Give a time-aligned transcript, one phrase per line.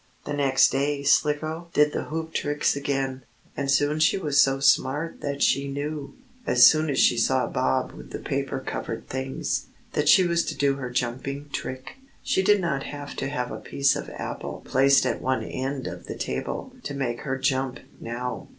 [0.25, 3.21] The next day Slicko did the hoop tricks again,
[3.55, 6.15] and soon she was so smart that she knew,
[6.47, 10.57] as soon as she saw Bob with the paper covered things, that she was to
[10.57, 11.97] do her jumping trick.
[12.23, 16.07] She did not have to have a piece of apple placed at one end of
[16.07, 18.47] the table to make her jump, now.